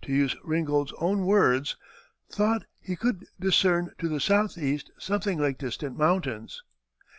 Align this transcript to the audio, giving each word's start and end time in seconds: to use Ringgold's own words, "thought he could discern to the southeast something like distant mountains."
to 0.00 0.14
use 0.14 0.34
Ringgold's 0.42 0.94
own 0.98 1.26
words, 1.26 1.76
"thought 2.30 2.64
he 2.80 2.96
could 2.96 3.26
discern 3.38 3.90
to 3.98 4.08
the 4.08 4.18
southeast 4.18 4.90
something 4.96 5.38
like 5.38 5.58
distant 5.58 5.98
mountains." 5.98 6.62